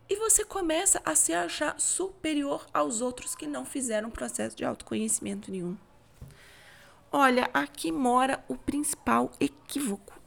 E 0.09 0.17
você 0.17 0.45
começa 0.45 1.01
a 1.07 1.15
se 1.15 1.33
achar 1.33 1.81
superior 1.81 2.67
aos 2.73 3.01
outros 3.01 3.35
que 3.35 3.47
não 3.47 3.65
fizeram 3.65 4.11
processo 4.11 4.55
de 4.55 4.65
autoconhecimento 4.65 5.51
nenhum. 5.51 5.77
Olha, 7.11 7.49
aqui 7.53 7.91
mora 7.91 8.45
o 8.47 8.57
principal 8.57 9.33
equívoco 9.41 10.22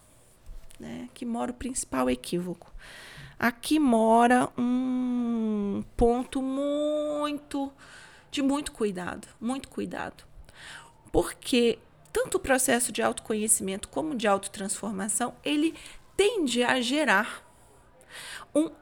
né? 0.80 1.10
Que 1.14 1.26
mora 1.26 1.52
o 1.52 1.56
principal 1.56 2.10
equívoco. 2.10 2.74
Aqui 3.38 3.80
mora 3.80 4.50
um 4.58 5.84
ponto 5.98 6.42
muito 6.42 7.72
de 8.32 8.42
muito 8.42 8.72
cuidado, 8.72 9.28
muito 9.40 9.70
cuidado. 9.70 10.24
Porque 11.12 11.80
tanto 12.12 12.36
o 12.36 12.40
processo 12.40 12.92
de 12.92 13.02
autoconhecimento 13.02 13.90
como 13.90 14.16
de 14.16 14.28
autotransformação, 14.28 15.34
ele 15.44 15.74
tende 16.16 16.64
a 16.64 16.80
gerar 16.80 17.46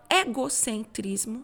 egocentrismo, 0.09 1.43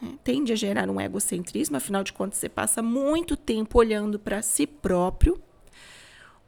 né? 0.00 0.18
tende 0.24 0.52
a 0.52 0.56
gerar 0.56 0.90
um 0.90 1.00
egocentrismo, 1.00 1.76
afinal 1.76 2.02
de 2.02 2.12
contas, 2.12 2.38
você 2.38 2.48
passa 2.48 2.82
muito 2.82 3.36
tempo 3.36 3.78
olhando 3.78 4.18
para 4.18 4.42
si 4.42 4.66
próprio, 4.66 5.40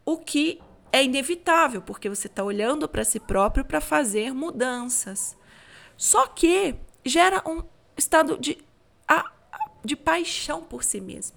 o 0.04 0.18
que 0.18 0.60
é 0.94 1.02
inevitável, 1.02 1.82
porque 1.82 2.08
você 2.08 2.28
está 2.28 2.44
olhando 2.44 2.88
para 2.88 3.02
si 3.02 3.18
próprio 3.18 3.64
para 3.64 3.80
fazer 3.80 4.32
mudanças. 4.32 5.36
Só 5.96 6.28
que 6.28 6.76
gera 7.04 7.42
um 7.44 7.64
estado 7.96 8.38
de, 8.38 8.64
de 9.84 9.96
paixão 9.96 10.62
por 10.62 10.84
si 10.84 11.00
mesmo, 11.00 11.36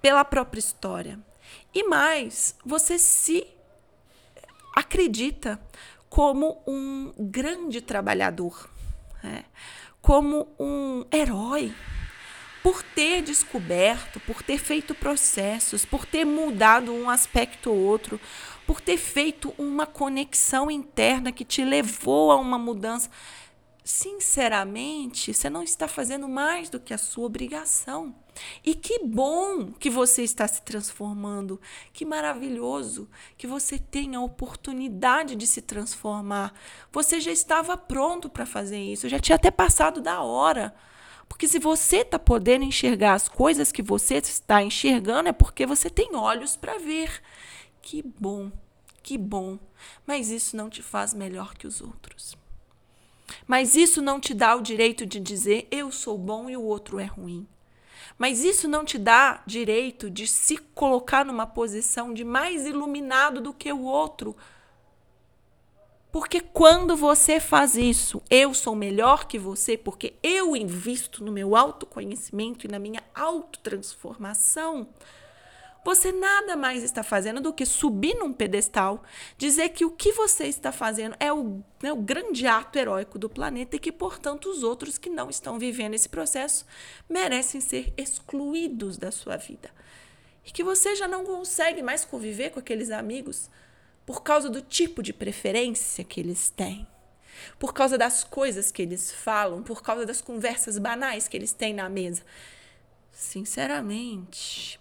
pela 0.00 0.24
própria 0.24 0.60
história. 0.60 1.20
E 1.74 1.84
mais, 1.84 2.56
você 2.64 2.98
se 2.98 3.46
acredita 4.74 5.60
como 6.08 6.62
um 6.66 7.12
grande 7.18 7.82
trabalhador, 7.82 8.66
né? 9.22 9.44
como 10.00 10.48
um 10.58 11.04
herói, 11.12 11.74
por 12.62 12.82
ter 12.82 13.22
descoberto, 13.22 14.20
por 14.20 14.42
ter 14.42 14.58
feito 14.58 14.94
processos, 14.94 15.84
por 15.84 16.04
ter 16.04 16.24
mudado 16.24 16.92
um 16.92 17.08
aspecto 17.08 17.70
ou 17.70 17.76
outro, 17.78 18.20
por 18.66 18.80
ter 18.80 18.96
feito 18.96 19.54
uma 19.58 19.86
conexão 19.86 20.70
interna 20.70 21.32
que 21.32 21.44
te 21.44 21.64
levou 21.64 22.30
a 22.30 22.36
uma 22.36 22.58
mudança 22.58 23.10
sinceramente, 23.90 25.34
você 25.34 25.50
não 25.50 25.62
está 25.62 25.88
fazendo 25.88 26.28
mais 26.28 26.70
do 26.70 26.78
que 26.78 26.94
a 26.94 26.98
sua 26.98 27.26
obrigação. 27.26 28.14
E 28.64 28.74
que 28.74 29.00
bom 29.04 29.72
que 29.72 29.90
você 29.90 30.22
está 30.22 30.46
se 30.46 30.62
transformando. 30.62 31.60
Que 31.92 32.04
maravilhoso 32.04 33.08
que 33.36 33.46
você 33.46 33.78
tem 33.78 34.14
a 34.14 34.20
oportunidade 34.20 35.34
de 35.34 35.46
se 35.46 35.60
transformar. 35.60 36.54
Você 36.92 37.20
já 37.20 37.32
estava 37.32 37.76
pronto 37.76 38.28
para 38.28 38.46
fazer 38.46 38.78
isso, 38.78 39.08
já 39.08 39.18
tinha 39.18 39.36
até 39.36 39.50
passado 39.50 40.00
da 40.00 40.22
hora. 40.22 40.74
Porque 41.30 41.46
se 41.46 41.60
você 41.60 41.98
está 41.98 42.18
podendo 42.18 42.64
enxergar 42.64 43.14
as 43.14 43.28
coisas 43.28 43.70
que 43.70 43.82
você 43.82 44.16
está 44.16 44.62
enxergando, 44.62 45.28
é 45.28 45.32
porque 45.32 45.64
você 45.64 45.88
tem 45.88 46.14
olhos 46.14 46.56
para 46.56 46.76
ver. 46.76 47.22
Que 47.80 48.02
bom, 48.02 48.50
que 49.00 49.16
bom. 49.16 49.58
Mas 50.04 50.28
isso 50.28 50.56
não 50.56 50.68
te 50.68 50.82
faz 50.82 51.14
melhor 51.14 51.54
que 51.54 51.68
os 51.68 51.80
outros. 51.80 52.36
Mas 53.46 53.74
isso 53.74 54.02
não 54.02 54.20
te 54.20 54.34
dá 54.34 54.54
o 54.54 54.60
direito 54.60 55.06
de 55.06 55.20
dizer 55.20 55.66
eu 55.70 55.90
sou 55.90 56.18
bom 56.18 56.50
e 56.50 56.56
o 56.56 56.62
outro 56.62 56.98
é 56.98 57.04
ruim. 57.04 57.46
Mas 58.18 58.44
isso 58.44 58.68
não 58.68 58.84
te 58.84 58.98
dá 58.98 59.42
direito 59.46 60.10
de 60.10 60.26
se 60.26 60.58
colocar 60.58 61.24
numa 61.24 61.46
posição 61.46 62.12
de 62.12 62.24
mais 62.24 62.66
iluminado 62.66 63.40
do 63.40 63.54
que 63.54 63.72
o 63.72 63.82
outro. 63.82 64.36
Porque 66.12 66.40
quando 66.40 66.96
você 66.96 67.38
faz 67.38 67.76
isso, 67.76 68.20
eu 68.28 68.52
sou 68.52 68.74
melhor 68.74 69.26
que 69.26 69.38
você, 69.38 69.76
porque 69.76 70.14
eu 70.22 70.56
invisto 70.56 71.22
no 71.24 71.30
meu 71.30 71.54
autoconhecimento 71.54 72.66
e 72.66 72.70
na 72.70 72.80
minha 72.80 73.02
autotransformação. 73.14 74.88
Você 75.84 76.12
nada 76.12 76.56
mais 76.56 76.82
está 76.82 77.02
fazendo 77.02 77.40
do 77.40 77.54
que 77.54 77.64
subir 77.64 78.14
num 78.14 78.32
pedestal, 78.32 79.02
dizer 79.38 79.70
que 79.70 79.84
o 79.84 79.90
que 79.90 80.12
você 80.12 80.44
está 80.44 80.70
fazendo 80.70 81.16
é 81.18 81.32
o, 81.32 81.62
né, 81.82 81.90
o 81.90 81.96
grande 81.96 82.46
ato 82.46 82.78
heróico 82.78 83.18
do 83.18 83.30
planeta 83.30 83.76
e 83.76 83.78
que, 83.78 83.90
portanto, 83.90 84.50
os 84.50 84.62
outros 84.62 84.98
que 84.98 85.08
não 85.08 85.30
estão 85.30 85.58
vivendo 85.58 85.94
esse 85.94 86.08
processo 86.08 86.66
merecem 87.08 87.62
ser 87.62 87.94
excluídos 87.96 88.98
da 88.98 89.10
sua 89.10 89.36
vida. 89.36 89.70
E 90.44 90.50
que 90.50 90.62
você 90.62 90.94
já 90.96 91.08
não 91.08 91.24
consegue 91.24 91.82
mais 91.82 92.04
conviver 92.04 92.50
com 92.50 92.58
aqueles 92.58 92.90
amigos 92.90 93.48
por 94.10 94.24
causa 94.24 94.50
do 94.50 94.60
tipo 94.60 95.04
de 95.04 95.12
preferência 95.12 96.02
que 96.02 96.18
eles 96.18 96.50
têm 96.50 96.84
por 97.60 97.72
causa 97.72 97.96
das 97.96 98.24
coisas 98.24 98.72
que 98.72 98.82
eles 98.82 99.12
falam, 99.12 99.62
por 99.62 99.84
causa 99.84 100.04
das 100.04 100.20
conversas 100.20 100.78
banais 100.78 101.28
que 101.28 101.36
eles 101.36 101.52
têm 101.52 101.72
na 101.72 101.88
mesa. 101.88 102.24
Sinceramente, 103.12 104.80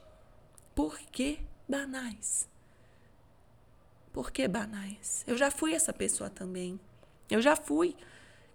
por 0.74 0.98
que 0.98 1.42
banais? 1.68 2.50
Por 4.12 4.32
que 4.32 4.48
banais? 4.48 5.24
Eu 5.28 5.38
já 5.38 5.52
fui 5.52 5.76
essa 5.76 5.94
pessoa 5.94 6.32
também. 6.32 6.80
Eu 7.30 7.40
já 7.40 7.56
fui. 7.56 7.96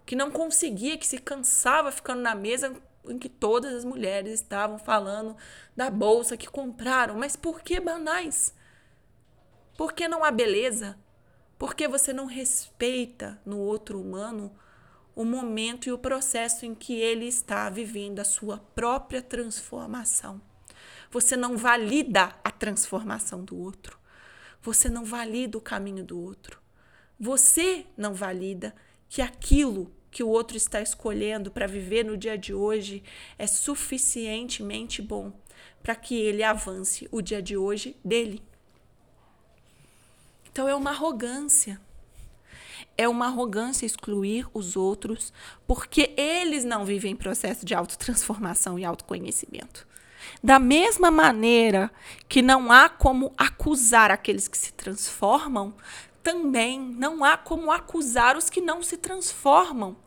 Que 0.05 0.13
não 0.13 0.29
conseguia, 0.29 0.97
que 0.97 1.07
se 1.07 1.19
cansava 1.19 1.89
ficando 1.89 2.21
na 2.21 2.35
mesa 2.35 2.75
em 3.07 3.17
que 3.17 3.29
todas 3.29 3.73
as 3.73 3.85
mulheres 3.85 4.33
estavam 4.33 4.77
falando 4.77 5.37
da 5.73 5.89
bolsa 5.89 6.35
que 6.35 6.49
compraram. 6.49 7.15
Mas 7.15 7.37
por 7.37 7.61
que 7.61 7.79
banais? 7.79 8.53
Por 9.77 9.93
que 9.93 10.07
não 10.07 10.23
há 10.23 10.31
beleza? 10.31 10.97
Por 11.57 11.75
que 11.75 11.87
você 11.87 12.13
não 12.13 12.25
respeita 12.25 13.39
no 13.45 13.59
outro 13.59 13.99
humano 13.99 14.55
o 15.15 15.23
momento 15.23 15.87
e 15.87 15.91
o 15.91 15.97
processo 15.97 16.65
em 16.65 16.73
que 16.73 16.93
ele 16.93 17.25
está 17.25 17.69
vivendo 17.69 18.19
a 18.19 18.25
sua 18.25 18.57
própria 18.57 19.21
transformação? 19.21 20.41
Você 21.11 21.35
não 21.35 21.57
valida 21.57 22.35
a 22.43 22.51
transformação 22.51 23.43
do 23.43 23.57
outro. 23.57 23.99
Você 24.61 24.89
não 24.89 25.05
valida 25.05 25.57
o 25.57 25.61
caminho 25.61 26.03
do 26.03 26.19
outro. 26.19 26.59
Você 27.19 27.85
não 27.97 28.13
valida 28.13 28.75
que 29.07 29.21
aquilo 29.21 29.93
que 30.09 30.23
o 30.23 30.29
outro 30.29 30.55
está 30.55 30.81
escolhendo 30.81 31.51
para 31.51 31.67
viver 31.67 32.05
no 32.05 32.17
dia 32.17 32.37
de 32.37 32.53
hoje 32.53 33.03
é 33.37 33.45
suficientemente 33.45 35.01
bom 35.01 35.33
para 35.83 35.95
que 35.95 36.15
ele 36.15 36.43
avance 36.43 37.07
o 37.11 37.21
dia 37.21 37.41
de 37.41 37.55
hoje 37.57 37.97
dele. 38.03 38.41
Então 40.55 40.69
é 40.69 40.73
uma 40.73 40.91
arrogância. 40.91 41.81
É 42.97 43.09
uma 43.09 43.25
arrogância 43.25 43.85
excluir 43.85 44.47
os 44.53 44.77
outros 44.77 45.33
porque 45.67 46.13
eles 46.15 46.63
não 46.63 46.85
vivem 46.85 47.13
processo 47.13 47.65
de 47.65 47.75
autotransformação 47.75 48.79
e 48.79 48.85
autoconhecimento. 48.85 49.85
Da 50.41 50.57
mesma 50.57 51.11
maneira 51.11 51.91
que 52.29 52.41
não 52.41 52.71
há 52.71 52.87
como 52.87 53.33
acusar 53.37 54.11
aqueles 54.11 54.47
que 54.47 54.57
se 54.57 54.71
transformam, 54.71 55.75
também 56.23 56.79
não 56.79 57.25
há 57.25 57.35
como 57.35 57.69
acusar 57.69 58.37
os 58.37 58.49
que 58.49 58.61
não 58.61 58.81
se 58.81 58.95
transformam. 58.95 59.97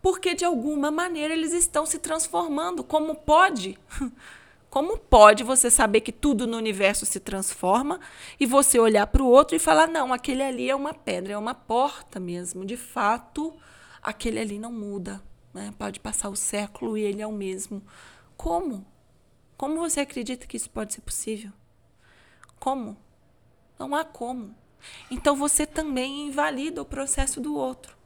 Porque 0.00 0.36
de 0.36 0.44
alguma 0.44 0.92
maneira 0.92 1.34
eles 1.34 1.52
estão 1.52 1.84
se 1.84 1.98
transformando. 1.98 2.84
Como 2.84 3.16
pode? 3.16 3.76
Como 4.70 4.96
pode 4.96 5.42
você 5.42 5.68
saber 5.68 6.00
que 6.00 6.12
tudo 6.12 6.46
no 6.46 6.56
universo 6.56 7.04
se 7.04 7.18
transforma 7.18 7.98
e 8.38 8.46
você 8.46 8.78
olhar 8.78 9.08
para 9.08 9.22
o 9.22 9.26
outro 9.26 9.56
e 9.56 9.58
falar: 9.58 9.88
não, 9.88 10.12
aquele 10.12 10.44
ali 10.44 10.70
é 10.70 10.74
uma 10.74 10.94
pedra, 10.94 11.32
é 11.32 11.36
uma 11.36 11.54
porta 11.54 12.20
mesmo. 12.20 12.64
De 12.64 12.76
fato, 12.76 13.52
aquele 14.00 14.38
ali 14.38 14.60
não 14.60 14.72
muda. 14.72 15.20
Né? 15.52 15.74
Pode 15.76 15.98
passar 15.98 16.28
o 16.28 16.36
século 16.36 16.96
e 16.96 17.02
ele 17.02 17.20
é 17.20 17.26
o 17.26 17.32
mesmo. 17.32 17.82
Como? 18.36 18.86
Como 19.56 19.76
você 19.76 20.00
acredita 20.00 20.46
que 20.46 20.56
isso 20.56 20.70
pode 20.70 20.94
ser 20.94 21.00
possível? 21.00 21.50
Como? 22.60 22.96
Não 23.76 23.92
há 23.94 24.04
como. 24.04 24.54
Então 25.10 25.34
você 25.34 25.66
também 25.66 26.28
invalida 26.28 26.80
o 26.80 26.86
processo 26.86 27.40
do 27.40 27.56
outro. 27.56 27.96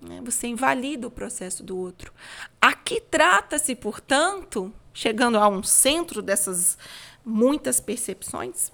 Né? 0.00 0.20
Você 0.24 0.48
invalida 0.48 1.06
o 1.06 1.10
processo 1.10 1.62
do 1.62 1.78
outro. 1.78 2.12
Aqui 2.60 3.00
trata-se, 3.00 3.76
portanto, 3.76 4.74
chegando 4.92 5.38
a 5.38 5.48
um 5.48 5.62
centro 5.62 6.20
dessas 6.22 6.76
muitas 7.24 7.80
percepções, 7.80 8.72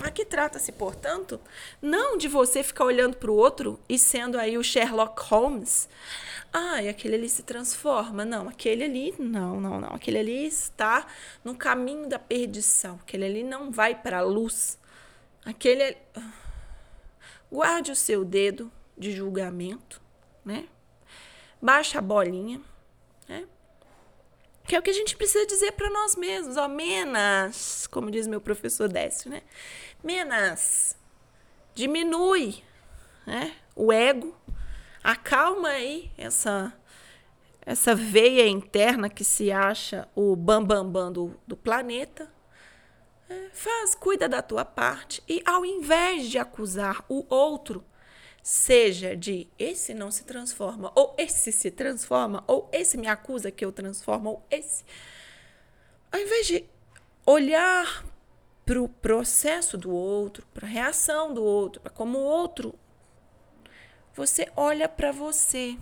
aqui 0.00 0.24
trata-se, 0.24 0.72
portanto, 0.72 1.40
não 1.82 2.16
de 2.16 2.28
você 2.28 2.62
ficar 2.62 2.84
olhando 2.84 3.16
para 3.16 3.30
o 3.30 3.34
outro 3.34 3.78
e 3.88 3.98
sendo 3.98 4.38
aí 4.38 4.56
o 4.56 4.62
Sherlock 4.62 5.20
Holmes 5.24 5.88
ah, 6.52 6.82
e 6.82 6.88
aquele 6.88 7.14
ali 7.14 7.28
se 7.28 7.42
transforma. 7.44 8.24
Não, 8.24 8.48
aquele 8.48 8.84
ali, 8.84 9.14
não, 9.18 9.60
não, 9.60 9.80
não. 9.80 9.94
Aquele 9.94 10.18
ali 10.18 10.46
está 10.46 11.06
no 11.44 11.54
caminho 11.54 12.08
da 12.08 12.18
perdição. 12.18 12.98
Aquele 13.02 13.24
ali 13.24 13.44
não 13.44 13.70
vai 13.70 13.94
para 13.94 14.18
a 14.18 14.22
luz. 14.22 14.78
Aquele. 15.44 15.96
Guarde 17.50 17.92
o 17.92 17.96
seu 17.96 18.24
dedo 18.24 18.70
de 18.98 19.12
julgamento, 19.12 20.00
né? 20.44 20.66
Baixa 21.62 21.98
a 21.98 22.02
bolinha? 22.02 22.60
Que 24.70 24.76
é 24.76 24.78
o 24.78 24.82
que 24.82 24.90
a 24.90 24.94
gente 24.94 25.16
precisa 25.16 25.44
dizer 25.46 25.72
para 25.72 25.90
nós 25.90 26.14
mesmos, 26.14 26.56
ó, 26.56 26.68
menos, 26.68 27.88
como 27.88 28.08
diz 28.08 28.28
meu 28.28 28.40
professor 28.40 28.88
Décio, 28.88 29.28
né? 29.28 29.42
Menos, 30.00 30.94
diminui, 31.74 32.62
né? 33.26 33.56
O 33.74 33.92
ego, 33.92 34.32
acalma 35.02 35.70
aí 35.70 36.12
essa 36.16 36.72
essa 37.66 37.96
veia 37.96 38.46
interna 38.46 39.10
que 39.10 39.24
se 39.24 39.50
acha 39.50 40.08
o 40.14 40.36
bambambam 40.36 40.84
bam, 40.84 40.92
bam 40.92 41.12
do, 41.12 41.40
do 41.48 41.56
planeta. 41.56 42.32
É, 43.28 43.48
faz, 43.52 43.96
cuida 43.96 44.28
da 44.28 44.40
tua 44.40 44.64
parte 44.64 45.20
e 45.28 45.42
ao 45.44 45.66
invés 45.66 46.28
de 46.28 46.38
acusar 46.38 47.04
o 47.08 47.26
outro, 47.28 47.84
seja 48.42 49.16
de 49.16 49.48
esse 49.58 49.92
não 49.94 50.10
se 50.10 50.24
transforma, 50.24 50.92
ou 50.94 51.14
esse 51.18 51.52
se 51.52 51.70
transforma, 51.70 52.42
ou 52.46 52.68
esse 52.72 52.96
me 52.96 53.06
acusa 53.06 53.50
que 53.50 53.64
eu 53.64 53.72
transformo, 53.72 54.30
ou 54.30 54.46
esse. 54.50 54.84
Ao 56.10 56.18
invés 56.18 56.46
de 56.46 56.64
olhar 57.26 58.04
para 58.64 58.80
o 58.80 58.88
processo 58.88 59.76
do 59.76 59.90
outro, 59.90 60.46
para 60.54 60.66
a 60.66 60.70
reação 60.70 61.34
do 61.34 61.42
outro, 61.42 61.80
para 61.80 61.90
como 61.90 62.18
o 62.18 62.24
outro 62.24 62.74
você 64.14 64.50
olha 64.56 64.88
para 64.88 65.12
você. 65.12 65.78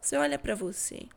Você 0.00 0.16
olha 0.16 0.38
para 0.38 0.54
você. 0.54 1.08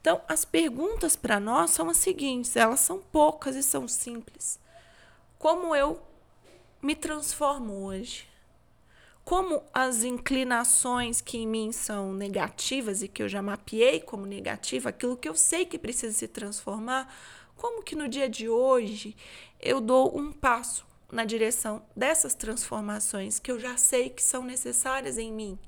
Então, 0.00 0.20
as 0.28 0.44
perguntas 0.44 1.16
para 1.16 1.40
nós 1.40 1.70
são 1.70 1.88
as 1.88 1.96
seguintes, 1.96 2.56
elas 2.56 2.80
são 2.80 2.98
poucas 2.98 3.56
e 3.56 3.62
são 3.62 3.88
simples. 3.88 4.60
Como 5.38 5.74
eu 5.74 6.02
me 6.82 6.94
transformo 6.94 7.86
hoje? 7.86 8.28
Como 9.24 9.62
as 9.72 10.04
inclinações 10.04 11.22
que 11.22 11.38
em 11.38 11.46
mim 11.46 11.72
são 11.72 12.12
negativas 12.12 13.02
e 13.02 13.08
que 13.08 13.22
eu 13.22 13.28
já 13.28 13.40
mapeei 13.40 14.00
como 14.00 14.26
negativa, 14.26 14.90
aquilo 14.90 15.16
que 15.16 15.28
eu 15.28 15.34
sei 15.34 15.64
que 15.64 15.78
precisa 15.78 16.14
se 16.14 16.28
transformar, 16.28 17.12
como 17.56 17.82
que 17.82 17.96
no 17.96 18.06
dia 18.06 18.28
de 18.28 18.48
hoje 18.48 19.16
eu 19.58 19.80
dou 19.80 20.16
um 20.18 20.30
passo 20.30 20.86
na 21.10 21.24
direção 21.24 21.82
dessas 21.96 22.34
transformações 22.34 23.38
que 23.38 23.50
eu 23.50 23.58
já 23.58 23.78
sei 23.78 24.10
que 24.10 24.22
são 24.22 24.44
necessárias 24.44 25.16
em 25.16 25.32
mim? 25.32 25.58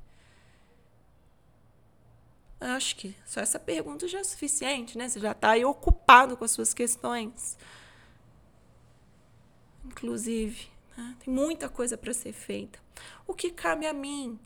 Acho 2.60 2.96
que 2.96 3.14
só 3.24 3.40
essa 3.40 3.58
pergunta 3.58 4.08
já 4.08 4.18
é 4.18 4.24
suficiente, 4.24 4.98
né? 4.98 5.08
Você 5.08 5.20
já 5.20 5.32
está 5.32 5.50
aí 5.50 5.64
ocupado 5.64 6.36
com 6.36 6.44
as 6.44 6.50
suas 6.50 6.74
questões. 6.74 7.56
Inclusive, 9.84 10.68
né? 10.96 11.16
tem 11.24 11.32
muita 11.32 11.68
coisa 11.68 11.96
para 11.96 12.12
ser 12.12 12.32
feita. 12.32 12.78
O 13.26 13.34
que 13.34 13.50
cabe 13.50 13.86
a 13.86 13.92
mim? 13.92 14.38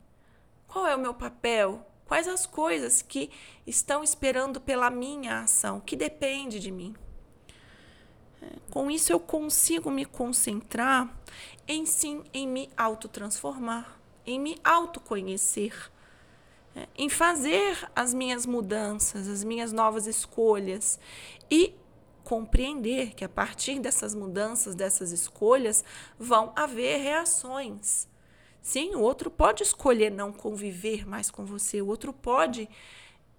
Qual 0.67 0.87
é 0.87 0.95
o 0.95 0.99
meu 0.99 1.13
papel? 1.13 1.85
Quais 2.05 2.27
as 2.27 2.45
coisas 2.45 3.01
que 3.01 3.29
estão 3.65 4.03
esperando 4.03 4.59
pela 4.59 4.89
minha 4.89 5.41
ação, 5.41 5.79
que 5.79 5.95
depende 5.95 6.59
de 6.59 6.71
mim? 6.71 6.95
É, 8.41 8.47
com 8.69 8.91
isso 8.91 9.11
eu 9.13 9.19
consigo 9.19 9.89
me 9.89 10.05
concentrar 10.05 11.09
em 11.67 11.85
sim, 11.85 12.23
em 12.33 12.47
me 12.47 12.69
autotransformar, 12.75 13.97
em 14.25 14.39
me 14.39 14.57
autoconhecer 14.63 15.91
é, 16.75 16.87
em 16.97 17.09
fazer 17.09 17.77
as 17.93 18.13
minhas 18.13 18.45
mudanças, 18.45 19.27
as 19.27 19.43
minhas 19.43 19.73
novas 19.73 20.07
escolhas 20.07 20.99
e 21.49 21.75
compreender 22.23 23.13
que 23.13 23.25
a 23.25 23.29
partir 23.29 23.79
dessas 23.79 24.15
mudanças, 24.15 24.75
dessas 24.75 25.11
escolhas, 25.11 25.83
vão 26.17 26.53
haver 26.55 26.97
reações. 26.97 28.07
Sim, 28.61 28.95
o 28.95 29.01
outro 29.01 29.31
pode 29.31 29.63
escolher 29.63 30.11
não 30.11 30.31
conviver 30.31 31.07
mais 31.07 31.31
com 31.31 31.45
você, 31.45 31.81
o 31.81 31.87
outro 31.87 32.13
pode 32.13 32.69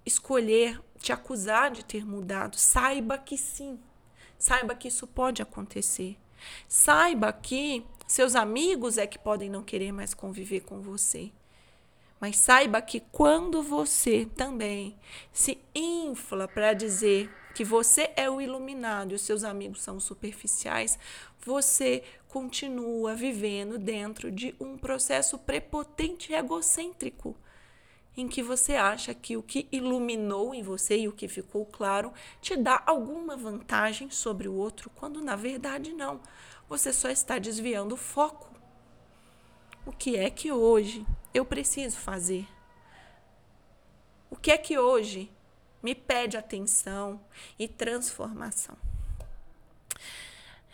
escolher 0.04 0.80
te 0.98 1.12
acusar 1.12 1.70
de 1.70 1.84
ter 1.84 2.04
mudado. 2.04 2.56
Saiba 2.56 3.16
que 3.16 3.36
sim, 3.36 3.78
saiba 4.38 4.74
que 4.74 4.88
isso 4.88 5.06
pode 5.06 5.40
acontecer. 5.40 6.18
Saiba 6.66 7.32
que 7.32 7.86
seus 8.06 8.34
amigos 8.34 8.98
é 8.98 9.06
que 9.06 9.18
podem 9.18 9.48
não 9.48 9.62
querer 9.62 9.92
mais 9.92 10.12
conviver 10.12 10.60
com 10.60 10.80
você. 10.80 11.30
Mas 12.20 12.36
saiba 12.36 12.80
que 12.80 13.00
quando 13.00 13.62
você 13.62 14.26
também 14.36 14.96
se 15.32 15.58
infla 15.74 16.46
para 16.46 16.72
dizer 16.72 17.28
que 17.54 17.64
você 17.64 18.10
é 18.16 18.30
o 18.30 18.40
iluminado 18.40 19.12
e 19.12 19.14
os 19.14 19.22
seus 19.22 19.44
amigos 19.44 19.82
são 19.82 20.00
superficiais, 20.00 20.98
você 21.44 22.02
continua 22.28 23.14
vivendo 23.14 23.78
dentro 23.78 24.30
de 24.30 24.54
um 24.58 24.78
processo 24.78 25.38
prepotente 25.38 26.32
e 26.32 26.34
egocêntrico, 26.34 27.36
em 28.16 28.28
que 28.28 28.42
você 28.42 28.74
acha 28.74 29.14
que 29.14 29.36
o 29.36 29.42
que 29.42 29.68
iluminou 29.72 30.54
em 30.54 30.62
você 30.62 30.98
e 30.98 31.08
o 31.08 31.12
que 31.12 31.28
ficou 31.28 31.66
claro 31.66 32.12
te 32.40 32.56
dá 32.56 32.82
alguma 32.86 33.36
vantagem 33.36 34.10
sobre 34.10 34.48
o 34.48 34.54
outro, 34.54 34.90
quando 34.94 35.20
na 35.20 35.36
verdade 35.36 35.92
não. 35.92 36.20
Você 36.68 36.92
só 36.92 37.10
está 37.10 37.38
desviando 37.38 37.94
o 37.94 37.98
foco. 37.98 38.50
O 39.84 39.92
que 39.92 40.16
é 40.16 40.30
que 40.30 40.52
hoje 40.52 41.04
eu 41.34 41.44
preciso 41.44 41.96
fazer? 41.96 42.46
O 44.30 44.36
que 44.36 44.50
é 44.50 44.56
que 44.56 44.78
hoje 44.78 45.30
me 45.82 45.94
pede 45.94 46.36
atenção 46.36 47.20
e 47.58 47.66
transformação? 47.66 48.76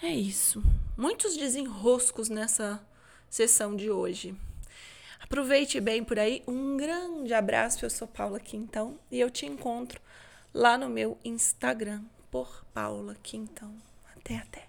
É 0.02 0.10
isso. 0.10 0.62
Muitos 0.96 1.36
desenroscos 1.36 2.28
nessa 2.28 2.84
sessão 3.28 3.74
de 3.74 3.90
hoje. 3.90 4.36
Aproveite 5.20 5.80
bem 5.80 6.04
por 6.04 6.18
aí. 6.18 6.42
Um 6.46 6.76
grande 6.76 7.34
abraço. 7.34 7.84
Eu 7.84 7.90
sou 7.90 8.06
Paula 8.06 8.38
Quintão 8.38 8.98
e 9.10 9.18
eu 9.18 9.30
te 9.30 9.44
encontro 9.44 10.00
lá 10.54 10.78
no 10.78 10.88
meu 10.88 11.18
Instagram 11.24 12.02
por 12.30 12.64
Paula 12.72 13.16
Quintão. 13.22 13.74
Até 14.16 14.36
até. 14.36 14.68